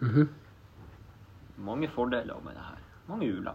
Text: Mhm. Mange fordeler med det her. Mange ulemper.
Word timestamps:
Mhm. 0.00 0.28
Mange 1.58 1.88
fordeler 1.88 2.40
med 2.44 2.50
det 2.52 2.60
her. 2.60 2.76
Mange 3.08 3.32
ulemper. 3.32 3.52